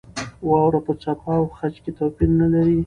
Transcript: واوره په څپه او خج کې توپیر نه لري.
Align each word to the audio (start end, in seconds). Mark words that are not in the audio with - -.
واوره 0.49 0.79
په 0.85 0.93
څپه 1.01 1.31
او 1.39 1.45
خج 1.57 1.75
کې 1.83 1.91
توپیر 1.97 2.29
نه 2.39 2.47
لري. 2.53 2.77